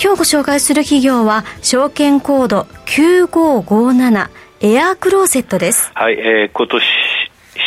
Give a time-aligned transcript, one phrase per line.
[0.00, 4.30] 今日ご紹介する企業は証券コード9557
[4.60, 5.90] エアークローゼットです。
[5.92, 6.84] はい、えー、今年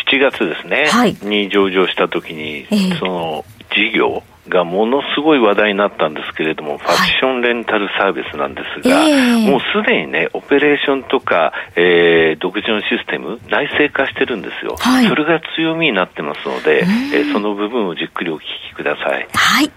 [0.10, 3.46] 7月ですね、はい、に上場した時に、えー、その
[3.76, 9.16] 事業がものすごい話題になったんですけれども、ファッションレンタルサービスなんですが、はいえ。
[9.16, 14.78] ー、もうすでにね、オペレーションとか、えー、独自のシステム、内製化してるんですよ。
[14.80, 19.28] はい、それが強みになってますので、えー、その部分をじっくりお聞きください。
[19.34, 19.72] はい。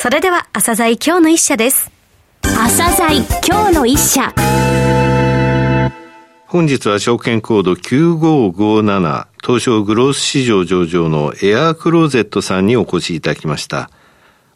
[0.00, 1.90] それでは、朝鮮今日の一社です。
[2.42, 4.32] 朝鮮今日の一社。
[6.46, 13.90] 本日は証券コード9557東証グロース市場上場のエアークローゼットさんにお越しいただきました。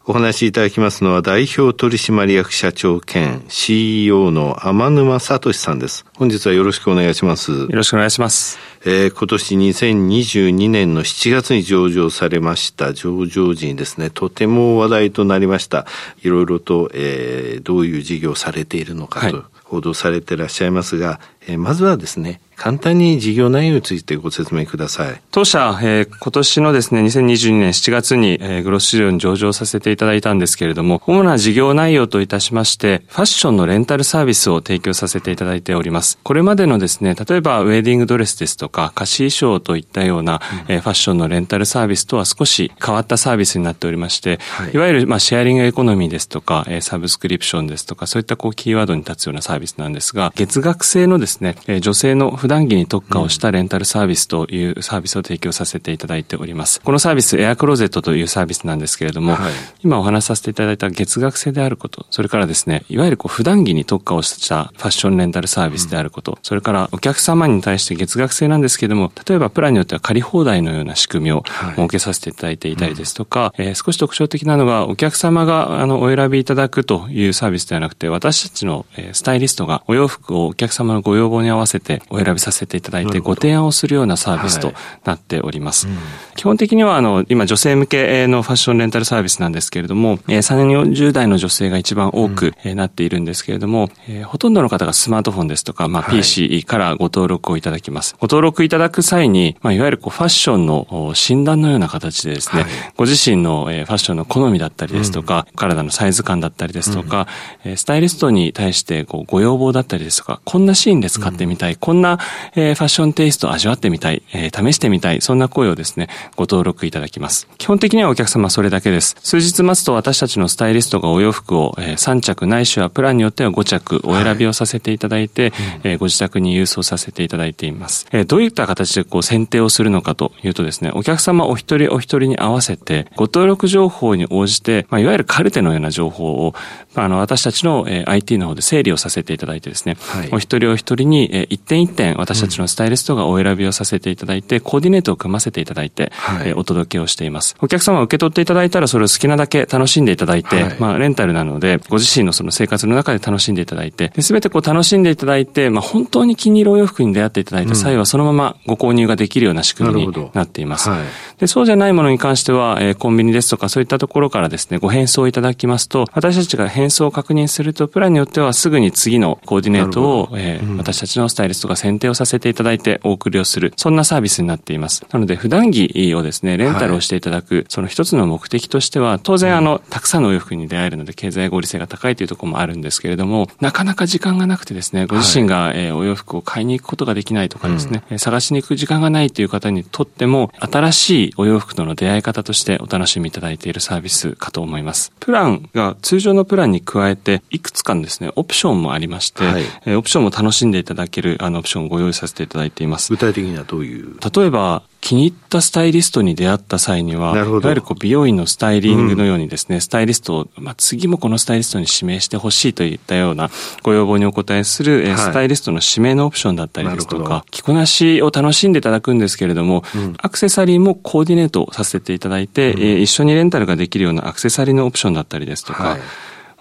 [0.05, 6.05] お話しいただきますのは代表取締役社長兼 CEO の天沼聡さんです。
[6.17, 7.53] 本日はよろしくお願いします。
[7.53, 8.59] よろしくお願いします。
[8.83, 15.85] えー、今年2022年の7月に上場されました上場時にですね、とても話題となりました。
[16.21, 25.21] いろいろと、えー、どういう事業をされているのかと報道されていらっしゃいますが、えー、まずはですね、簡単に事業内容についてご説明ください。
[25.31, 36.17] 当社、えー、今年のですね、2022年7月に、えー、グロス市場に上場させていただいたんですけれども、主な事業内容といたしまして、ファッションのレンタルサービスを提供させていただいております。
[36.23, 56.81] これまでのですね、例えばウェディングドレスですとか、貸し衣装といったような、うん、えー、ファッションのレンタルサービスとは少し変わったサービスになっておりまして、はい、いわゆる、まあ、シェアリングエコノミーですとか、えー、サブスクリプションですとか、そういったこうキーワードに立つようなサービスなんですが、月額制のですね、えー、女性の普段着に特化をしたレンタルサービスというサービスを提供させていただいております。
[56.81, 71.45] このサービス、エアクローゼットというサービスなんですけれども、はい、今お話しさせていただいた月額制であること、それからですね、いわゆるこう普段着に特化をしたファッションレンタルサービスであること、うん、それからお客様に対して月額制なんですけれども、例えばプランによっては借り放題のような仕組みを
[71.77, 84.73] 設けさせていただいていたりですとか、はいうん、えー、少し特徴的なのが、お客様があのお選びいただくというサービスではなくて、私たちのスタイリストがお洋服をお客様のご要望に合わせてお選びさせていただいて、ご提案をするようなサービスと
[85.05, 85.87] なっております。
[85.87, 86.01] はいうん、
[86.35, 98.15] 基本的には、あの、今女性向けのファッションレンタルサービスなんですけれども、えー、3、40代の女性が一番多く、えなっているんですけれども、えー、ほとんどの方がスマートフォンですとか、まあ、PC からご登録をいただきます。
[98.19, 107.27] ご登録いただく際に、まあ、いわゆるこうファッションの診断のような形でですね、はい、ご自身の、えー、ファッションの好みだったりですとか、うん、体のサイズ感だったりですとか、
[107.65, 112.19] うん、スタイリストに対してこうご要望だったりですとか、こんなシーンで使ってみたい、うん、こんな、
[112.55, 117.47] えー、ファッションテイストを味わってみたい、えー、試してみたい、そんな声をですね、ご登録いただきます。
[117.57, 119.15] 基本的にはお客様それだけです。
[119.21, 125.51] 数日待つと私たちのスタイリストがお洋服を、えー、3着ないしはプランによっては5着お選びをさせていただいて、はい、
[125.83, 128.07] えー、ご自宅に郵送させていただいています。
[128.11, 136.59] えー、どういった形でこう選定をするのかというとですね、お客様お一人お一人に合わせて、ご登録情報に応じて、まあ、いわゆるカルテのような情報を、ま
[136.95, 146.11] あ、あの、私たちの、えー、IT の方で整理をさせていただいてですね、はい、お一人お一人に、えー、一点一点私たちのスタイリストがお選びをさせていただいて、コーディネートを組ませていただいて、
[146.55, 147.55] お届けをしています。
[147.61, 160.89] お客様受け取っていただいたらそれを好きなだけ楽しんでいただいて、はい、まあ、レンタルなので、ご自身のその生活の中で楽しんでいただいて、すべてこう楽しんでいただいて、まあ、本当に気に入るお洋服に出会っていただいた際は、そのままご購入ができるような仕組みになっています。
[160.89, 161.03] はい、
[161.39, 175.05] でそうじゃないものに関しては、えー、コンビニですとかそういったところからですね、ご返送いただきますと、私たちが返送を確認すると、プランによってはすぐに次のコーディネートを、えー、うん、私たちのスタイリストが選定をさせていただいてお送りをする、そんなサービスになっています。
[175.11, 195.11] なので、普段着をですね、レンタルをしていただく、はい、その一つの目的としては、当然あの、たくさんのお洋服に出会えるので、経済合理性が高いというところもあるんですけれども、なかなか時間がなくてですね、ご自身が、えー、お洋服を買いに行くことができないとかですね、うん、探しに行く時間がないという方にとっても、新しいお洋服との出会い方としてお楽しみいただいているサービスかと思います。
[195.19, 203.11] プランが通常のプランに加えて、いくつかのですね、オプションもありまして、はい、えー、オプションも楽しんでいただけるあのオプションをご用意させていただいています。
[203.11, 204.17] 具体的にはどういう？
[204.19, 213.49] 例えば、気に入ったスタイリストに出会った際には、いわゆるこう美容院のスタイリングのようにですね、うん、スタイリストを、まあ、次もこのスタイリストに指名してほしいといったような
[213.83, 225.99] ご要望にお答えする、はい、スタイリストの指名のオプションだったりですとか、着こなしを楽しんでいただくんですけれども、うん、アクセサリーもコーディネートさせていただいて、うん、一緒にレンタルができるようなアクセサリーのオプションだったりですとか、はい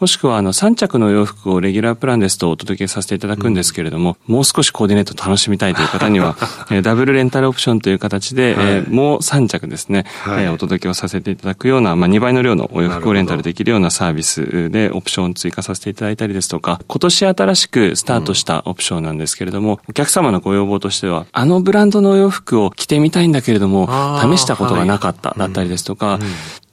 [0.00, 6.36] もしくはあの3着の洋服をレギュラープランですとお届けさせていただくんですけれども、うん、もう少しコーディネート楽しみたいという方には、
[6.70, 23.88] えー、ダブルレンタルオプションという形で、はい、えー、もう3着ですね、はい、えー、お届けをさせていただくような、まあ、2倍の量のお洋服をレンタルできるようなサービスでオプションを追加させていただいたりですとか、今年新しくスタートしたオプションなんですけれども、うん、お客様のご要望としては、あのブランドのお洋服を着てみたいんだけれども、
[24.20, 26.26] 試したことがなかっただったりですとか、はいうん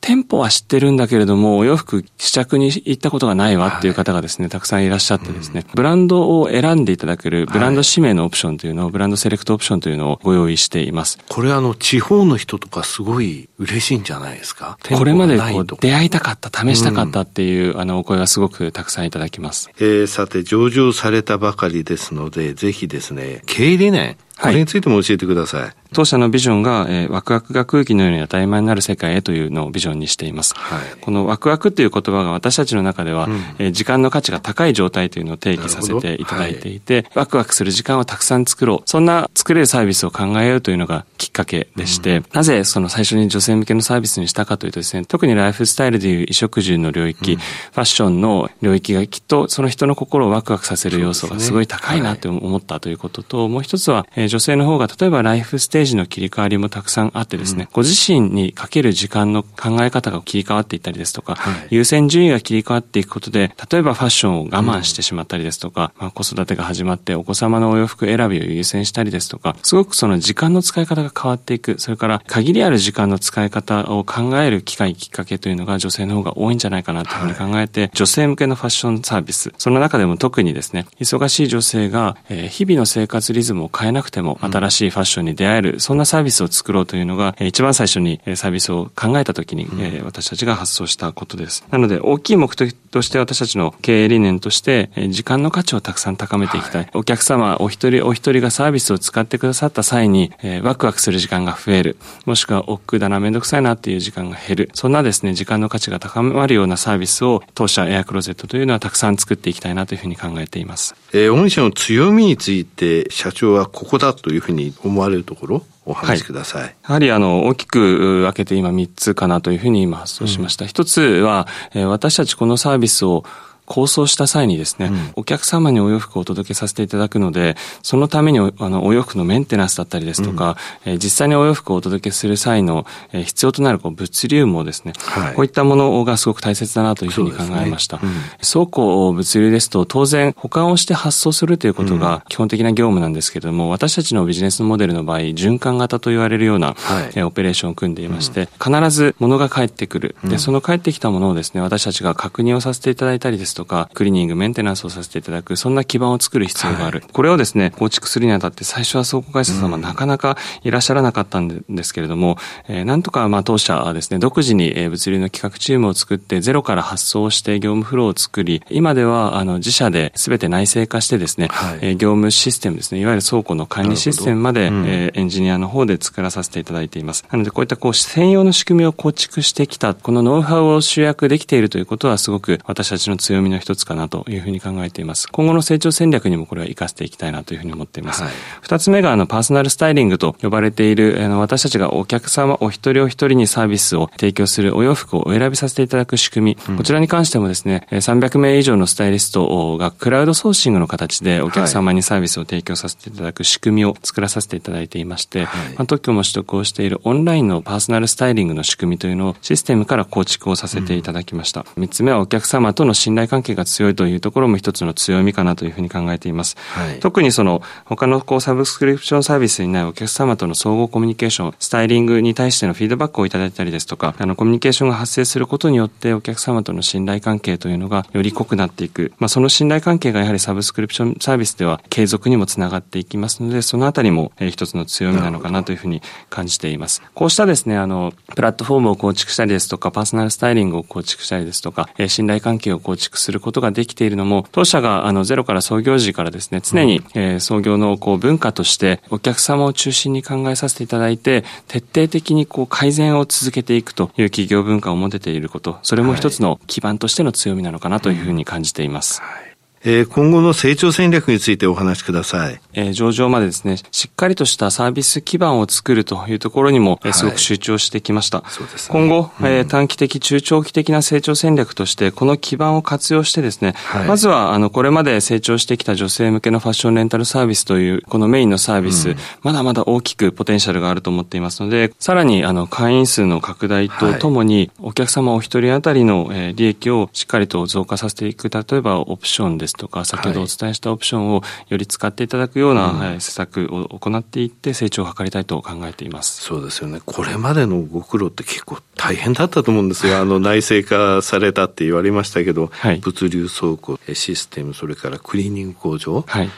[0.09, 11.19] 店舗は知ってるんだけれども、お洋服試着に行ったことがないわっていう方がですね、たくさんいらっしゃってですね、ブランドを選んでいただけるブランド指名のオプションというのを、ブランドセレクトオプションというのをご用意しています。
[11.29, 14.79] これあの、地方の人とかすごい嬉しいんじゃないですか？
[14.81, 19.69] これまでこう出会いたかった、試したかったっていう、うん、あの、お声がすごくたくさんいただきます。
[19.77, 25.79] えー、さて、上場されたばかりですので、ぜひですね、経営理念、これについても教えてください。
[25.91, 30.53] 当社のビジョンが、えー、ワクワクが空気のように当たり前になる世界へというのをビジョンにしています。
[30.55, 38.89] はい、このワクワクという言葉が私たちの中では、うん、えー、時間の価値が高い状態というのを定義させていただいていて、はい、ワクワクする時間をたくさん作ろう。
[38.89, 91.65] そんな作れるサービスを考えようというのがきっかけでして、うん、なぜその最初に女性向けのサービスにしたかというとですね、特にライフスタイルでいう衣食住の領域、うん、ファッションの領域がきっとその人の心をワクワクさせる要素がすごい高いなと思ったということと、ねはい、もう一つは、えー、女性の方が例えばライフステージの切り替わりもたくさんあってですね、うん、ご自身にかける時間の考え方が切り替わっていったりですとか、はい、優先順位が切り替わっていくことで、例えばファッションを我慢してしまったりですとか、うん、まあ、子育てが始まってお子様のお洋服選びを優先したりですとか、すごくその時間の使い方が変わっていく、それから限りある時間の使い方を考える機会、きっかけというのが女性の方が多いんじゃないかなというふうに考えて、はい、女性向けのファッションサービス、その中でも特にですね、忙しい女性が、えー、日々の生活リズムを変えなくても新しいファッションに出会える、そんなサービスを作ろうというのが、一番最初にサービスを考えたときに、うん、私たちが発想したことです。
[91.71, 96.81] なので、大きい目的として私たちの経営理念として、時間の価値をたくさん高めていきたい。
[96.83, 101.97] はい、お客様、お一人お一人がサービスを使ってくださった際に、えー、ワクワクする時間が増える。
[102.25, 104.69] もしくは、億劫だな、めんどくさいなっていう時間が減る。
[104.73, 110.95] そんなですね、時間の価値が高まるようなサービスを、当社エアクローゼットというのはたくさん作っていきたいなというふうに考えています。
[111.13, 115.63] えー、御社の強みについて、社長はここだというふうに思われるところ？
[115.89, 116.61] お話しください。
[116.61, 120.65] はい、やはりあの、大きく分けて今3つかなというふうに今発想しました。
[120.65, 123.25] 一、うん、つは、えー、私たちこのサービスを
[123.69, 137.97] 構想した際にですね、うん、お客様にお洋服をお届けさせていただくので、そのためにあのお洋服のメンテナンスだったりですとか、うん、えー、実際にお洋服をお届けする際の、えー、必要となるこう物流もですね、はい、こういったものがすごく大切だなというふうに考えました。
[137.97, 138.11] ねうん、
[138.43, 150.15] 倉庫物流ですと当然保管をして発送するということが基本的な業務なんですけれども、私たちのビジネスモデルの場合、循環型と言われるような、はい、えー、オペレーションを組んでいまして、必ず物が返ってくる。
[150.23, 157.01] で、その返ってきたものをですね、私たちが確認をさせていただいたりですとか、クリーニング、メンテナンスをさせていただく、そんな基盤を作る必要がある。
[157.01, 177.25] はい、これをですね、構築するにあたって最初は倉庫会社様なかなかいらっしゃらなかったんですけれども、えー、なんとかまあ当社はですね、独自に物流の企画チームを作ってゼロから発送して業務フローを作り、今ではあの自社で全て内製化してですね、はい、えー、業務システムですね、いわゆる倉庫の管理システムまで、うん、えー、エンジニアの方で作らさせていただいています。
[177.29, 185.27] なのでこういったこう専用の仕組みを構築してきた、このノウハウを集約できているということはすごく私たちの強みの一つかなというふうに考えています。
[185.29, 188.23] 今後の成長戦略にもこれは活かしていきたいなというふうに思っています。
[188.61, 211.65] 二、はい、つ目があのパーソナルスタイリングと呼ばれているあの私たちがお客様お一人お一人にサービスを提供するお洋服をお選びさせていただく仕組み、うん、こちらに関してもですね、300名以上のスタイリストがクラウドソーシングの形でお客様にサービスを提供させていただく仕組みを作らさせていただいていまして、はい、まあ、特許も取得をしているオンラインのパーソナルスタイリングの仕組みというのをシステムから構築をさせていただきました。
[211.75, 216.57] 三、うん、つ目はお客様との信頼関係が強いというところも一つの強みかなというふうに考えています。
[216.71, 229.13] はい、特にその他のこうサブスクリプションサービスにないお客様との総合コミュニケーション、スタイリングに対してのフィードバックをいただいたりですとか、あのコミュニケーションが発生することによってお客様との信頼関係というのがより濃くなっていく。
[229.19, 237.01] まあその信頼関係がやはりサブスクリプションサービスでは継続にもつながっていきますので、そのあたりも、え一つの強みなのかなというふうに感じています。
[237.13, 259.21] こうしたですね、あの、プラットフォームを構築したりですとか、パーソナルスタイリングを構築したりですとか、え信頼関係を構築することができているのも、当社があのゼロから創業時からですね、常に、えー、創業のこう文化としてお客様を中心に考えさせていただいて、徹底的にこう改善を続けていくという企業文化を持てていること、それも一つの基盤としての強みなのかなというふうに感じています。
[259.21, 259.48] はい
[259.83, 262.59] えー、今後の成長戦略についてお話しください。
[262.73, 268.43] えー、上場までですね、しっかりとしたサービス基盤を作るというところにも、はい、すごく集中してきました。
[268.49, 296.41] そうですね、今後、うん、えー、短期的、中長期的な成長戦略として、この基盤を活用してですね、はい、まずは、あの、これまで成長してきた女性向けのファッションレンタルサービスという、このメインのサービス、うん、まだまだ大きくポテンシャルがあると思っていますので、さらに、あの、会員数の拡大とともに、お客様お一人当たりの、えー、利益をしっかりと増加させていく、例えばオプションですとか、先ほどお伝えしたオプションをより使っていただくような、はい、施策を行っていって成長を図りたいと考えています。
[296.41, 297.01] そうですよね。
[297.05, 300.17] これまでのご苦労って結構大変だったと思うんですよ。
[300.19, 306.49] あの内製化されたって言われましたけど、はい、物流倉庫、システム、それからクリーニング工場、はい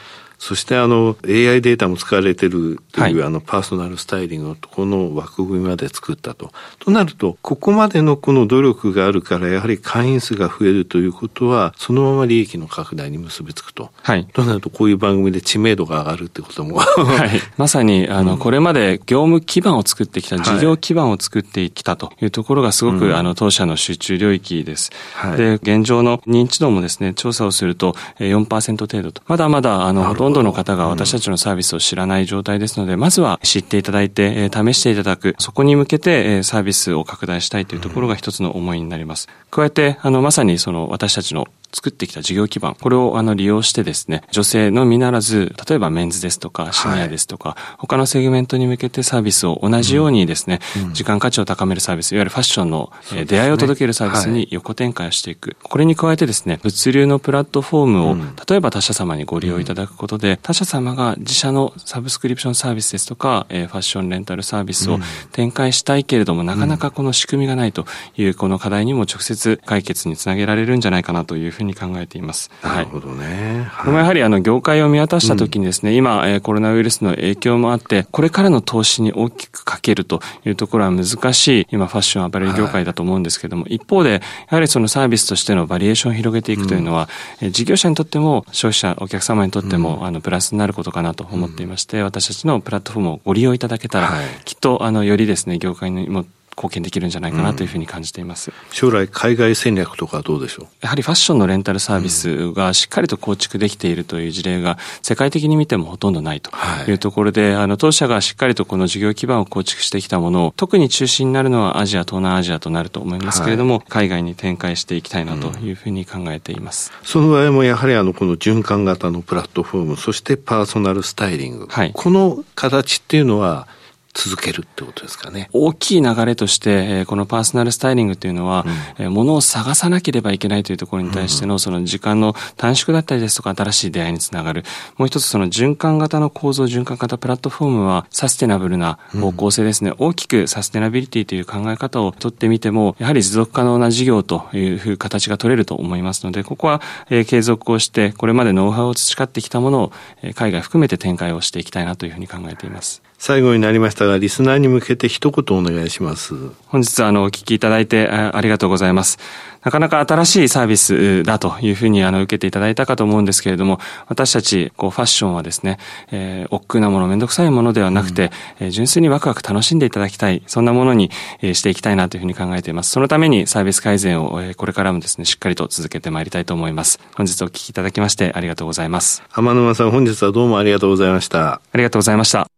[0.42, 6.50] そしてあの AI データも使われてるという、あのパーソナルスタイリングのこの枠組みまで作ったと。
[6.80, 13.90] となると、ここまでのこの努力があるから、やはり会員数が増えるということは、そのまま利益の拡大に結びつくと。
[14.02, 14.26] はい。
[14.32, 16.78] となると、こういう番組で知名度が上がるってことも。
[16.78, 17.30] はい。
[17.56, 24.90] まさに、あの、これまで業務基盤を作ってきた、事業基盤を作ってきたというところがすごく、あの、当社の集中領域です。
[25.14, 25.36] はい。
[25.36, 29.22] で、現状の認知度もですね、調査をすると4%程度と。
[29.28, 39.28] まだまだ、あの、ほとんどの方が私たちのサービスを知らない状態ですので、まずは知っていただいて、試していただく、そこに向けてサービスを拡大したいというところが一つの思いになります。
[39.50, 55.48] 加えて、あの、まさにその私たちの作ってきた事業基盤、これをあの利用してですね、女性のみならず、例えばメンズですとか、シニアですとか、はい、他のセグメントに向けてサービスを同じようにですね、うん、時間価値を高めるサービス、いわゆるファッションの、ね、出会いを届けるサービスに横展開をしていく。
[55.48, 58.16] はい、これに加えてですね、物流のプラットフォームを、
[58.48, 64.98] 例えば他社様にご利用いただくことで、他社様が自社のサブスクリプションサービスですとか、えー、ファッションレンタルサービスを
[65.32, 67.86] 展開したいけれども、なかなかこの仕組みがないと
[68.16, 72.50] いうこの課題にも直接解決につなげられるんじゃないかなというふうに考えています。。
[72.62, 73.64] なるほどね。
[73.68, 87.08] はい、もやはりあの業界を見渡したときにですね、うん、今、えー、コロナウイルスの影響もあって、これからの投資に大きくかけるというところは難しい、今ファッションアパレル業界だと思うんですけども、はい、一方で、やはりそのサービスとしてのバリエーションを広げていくというのは、
[87.40, 96.24] うん、事業者にとっても、消費者、お客様にとっても、うん、あの、プラスになることかなと思っていまして、私たちのプラットフォームをご利用いただけたら、はい、きっと、あの、よりですね、業界にも
[96.56, 100.66] 貢献できるんじゃないかなというふうに感じています、うん、将来海外戦略とかどうでしょう？
[100.80, 106.50] やはりファッションのレンタルサービスがしっかりと構築できているという事例が世界的に見てもほとんどないと
[106.88, 106.92] い。
[106.92, 123.66] うところで、はい、あの当社がしっかりとこの事業基盤を構築してきたものを特に中心になるのはアジア東南アジアとなると思いますけれども、はい、海外に展開していきたいなというふうに考えています、うん、その場合もやはりあのこの循環型のプラットフォームそしてパーソナルスタイリング、はい、この形っていうのは
[124.14, 125.48] 続けるってことですかね。
[125.52, 128.66] 大きい流れとして、このパーソナルスタイリングというのは、
[128.98, 134.64] うん、物を探さなければいけないというところに対しての、その時間の短縮だったりですとか、新しい出会いにつながる。
[134.98, 139.92] もう一つ、その循環型の構造、循環型プラットフォームは、サステナブルな方向性ですね。
[139.98, 144.60] うん、大きくサステナビリティという考え方をとってみても、やはり持続可能な事業とい
[144.92, 149.92] う形が取れると思いますので、ここは、え継続をして、これまでノウハウを培ってきたものを、
[150.34, 153.02] 海外含めて展開をしていきたいなというふうに考えています。
[153.24, 156.34] 最後になりましたが、リスナーに向けて一言お願いします。
[156.66, 159.16] 本日あの、お聞きいただいてありがとうございます。
[159.62, 165.78] なかなか新しいサービスだというふうにあの、受けていただいたかと思うんですけれども、私たち、こう、ファッションはですね、
[166.10, 171.12] えー、億劫なもの、めんどくさいものではなくて、うん、えー、純粋にワクワク楽しんでいただきたい、そんなものに、
[171.42, 172.90] えー、していきたいなというふうに考えています。
[172.90, 176.98] そのためにサービス改善を、えー、これからもですね、しっかりと続けてまいりたいと思います。
[177.14, 179.22] 本日お聞きいただきましてありがとうございます。
[179.30, 181.52] 浜沼さん、本日はどうもありがとうございました。
[181.52, 182.51] ありがとうございました。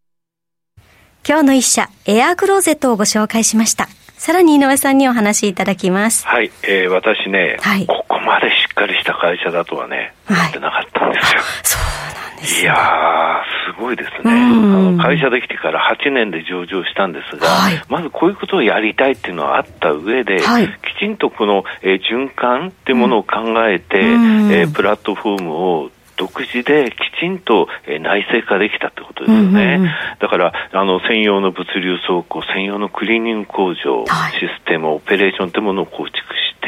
[1.27, 3.87] 今日の一社、エアークローゼットをご紹介しました。
[4.15, 6.23] さらに井上さんにお話しいただきます。
[6.27, 11.41] はい、えー、私ね、はい、ここまでしっかりした会社だとはね、思ってなかったんですよ。
[11.63, 14.33] そうなんです、ね、いやー、すごいですね。
[14.33, 29.75] あの会社できてから8年で上場したんですが、はい、まずこういうことをやりたいっていうのはあった上で、はい、きちんとこの、えー、循環っていうものを考えて、うん、えー、プラットフォームを独自できちんと内製化できたってことですよね。
[29.79, 36.15] うんうん、だから、あの、専用の物流倉庫、専用のクリーニング工場、はい、システム、オペレーションというものを構築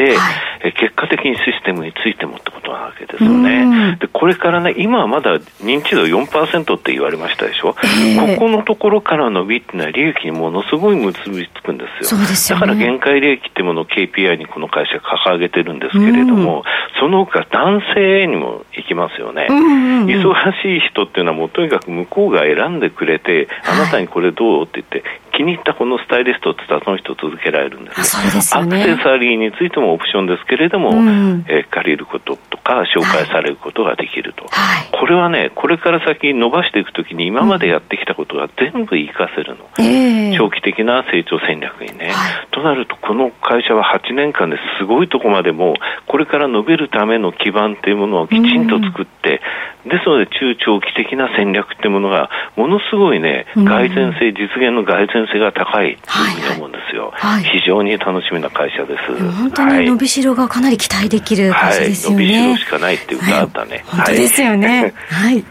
[0.06, 3.98] はい、結果的にシステムについてもってことなわけですよね。
[4.00, 7.76] で、これからね、今はまだ認知度4%って言われましたでしょ？
[7.84, 12.18] えー、ここのところから伸びっていうのは利益にものすごい結びつくんですよ。
[12.36, 16.64] すよね、だから限界利益っていうものを KPI にこの会社掲げてるんですけれども、
[17.00, 19.48] その他男性にも行きますよね。
[19.50, 24.64] 忙しい人っていうのはもうとにかく向こうが選んでくれて、あなたにこれどう？
[24.64, 25.04] って言って、
[25.38, 45.76] 気に入ったこのスタイリストって言ったらその人続けられるんですそうですね、アクセサリーについてもオプションですけれども、うん、えー、借りることとか紹介されることができると、はい、これはねこれから先伸ばしていくときに今までやってきたことが全部活かせるの、うん、長期的な成長戦略にね、はい、となるとこの会社は8年間ですごいとこまでも
[46.08, 49.42] これから伸びるための基盤っていうものをきちんと作って、
[49.86, 57.44] うん、ですので中長期的な戦略っていうものがものすごいね蓋然性、実現の蓋然性が高いというふうに思うんですよ、はい。
[57.44, 59.32] はい、非常に楽しみな会社です。
[59.32, 64.94] 本当に伸びしろがかなり期待できる会社ですよね、はい、伸びしろしかないっていうかあったね、本当ですよね。
[65.10, 65.44] はい。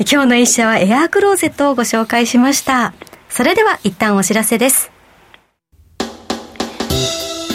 [0.00, 2.92] 今日の一社はエアークローゼットをご紹介しました。
[3.28, 4.90] それでは一旦お知らせです。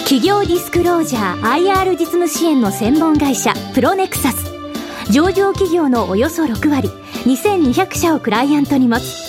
[0.03, 4.51] 企業ディスクロージャー IR 実務支援の専門会社プロネクサス。
[5.11, 6.89] 上場企業のおよそ6割。
[7.25, 9.28] 2200社をクライアントに持つ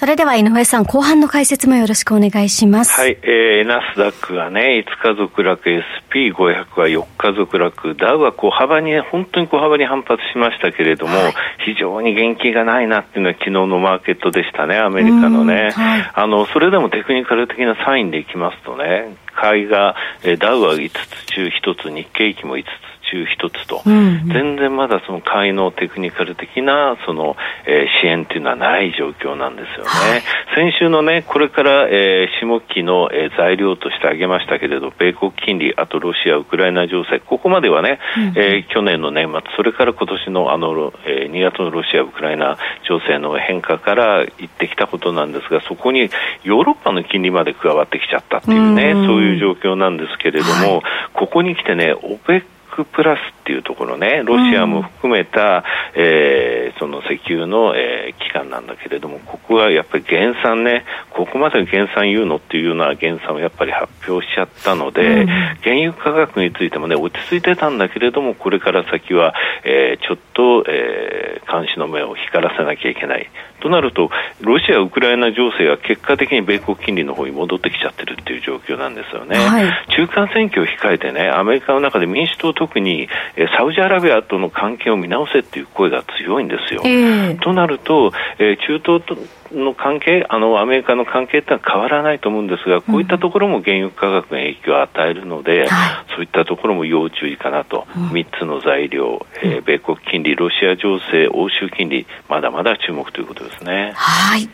[0.00, 2.98] それでは井上さん、後半の解説もよろしくお願いします。
[2.98, 11.34] はい、えー、ナスダックがね、5日続落、SP500 は4日続落、ダウは小幅に、本当に小幅に反発しましたけれども、はい、
[11.66, 15.68] 非常に元気がないなっていうのは昨日のマーケットでしたね、アメリカのね。
[15.72, 22.66] はい、あの、それでもテクニカル的なサインでいきますとね、買いが、えー、ダウは5つ中1つ、日経期も5つ
[23.10, 27.36] 中一つと、うんうん、全然まだその買いのテクニカル的なその、
[27.66, 29.90] えー、支援っていうのはない状況なんですよね。
[29.90, 30.22] はい、
[30.54, 42.56] 先週のね、これから、えー、下期の、えー、材料として挙げましたけれど、米国金利、あとロシア、ウクライナ情勢、ここまではね、うん、えー、去年の年末、それから今年のあの、えー、2月のロシア、ウクライナ
[42.88, 46.10] 情勢の変化から言ってきたことなんですが、そこに
[46.44, 50.82] ヨーロッパの金利まで加わってきちゃったっていうね、うそういう状況なんですけれども、はい、
[51.14, 65.26] ここに来てね、オペックプラスっていうところね、ロシアも含めた、うん、えー、その石油の、えー、機関なんだけれども、ここはやっぱり減産ね、ここまで減産言うのっていうような減産をやっぱり発表しちゃったので、うん、
[65.62, 73.28] 原油価格についてもね、落ち着いてたんだけれども、これから先は、えー、ちょっと、えー、監視の目を光らせなきゃいけない。
[73.60, 79.38] となると、ロシア・ウクライナ情勢が結果的に米国金利の方に戻ってきちゃってるっていう状況なんですよね。
[79.38, 83.08] はい、中間選挙を控えてね、アメリカの中で民主党特に
[83.56, 86.82] サウジアラビアとの関係を見直せっていう声が強いんですよ。
[86.84, 89.16] えー、となると、えー、中東と
[89.56, 95.68] の関係、あのアメリカの関係ってのは変わらないと思うんですが、こういったところも原油価格に影響を与えるので、うん、
[96.14, 103.92] そういったところも要注意かなと、うん、3つの材料、えー、米国金利、ロシア情勢、欧州金利、まだまだ注目ということですね。
[103.96, 104.48] はい。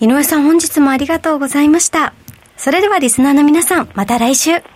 [0.00, 2.14] 井上さん、本日もありがとうございました。
[2.56, 4.75] それではリスナーの皆さん、また来週。